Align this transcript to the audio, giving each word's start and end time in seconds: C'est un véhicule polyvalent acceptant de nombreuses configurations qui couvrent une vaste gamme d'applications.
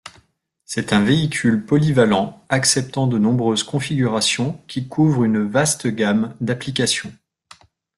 C'est 0.65 0.93
un 0.93 1.03
véhicule 1.03 1.63
polyvalent 1.63 2.43
acceptant 2.49 3.05
de 3.05 3.19
nombreuses 3.19 3.61
configurations 3.63 4.59
qui 4.67 4.87
couvrent 4.87 5.25
une 5.25 5.43
vaste 5.47 5.85
gamme 5.85 6.35
d'applications. 6.41 7.13